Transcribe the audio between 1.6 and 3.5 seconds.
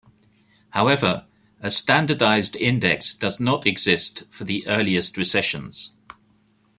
standardized index does